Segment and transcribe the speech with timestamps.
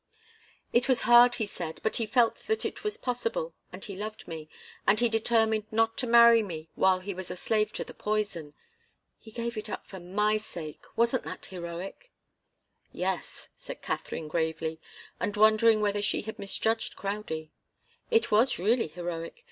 [0.73, 4.27] It was hard, he said, but he felt that it was possible, and he loved
[4.27, 4.49] me,
[4.87, 8.55] and he determined not to marry me while he was a slave to the poison.
[9.19, 10.81] He gave it up for my sake.
[10.95, 12.11] Wasn't that heroic?"
[12.91, 14.79] "Yes," said Katharine, gravely,
[15.19, 17.51] and wondering whether she had misjudged Crowdie.
[18.09, 19.35] "It was really heroic.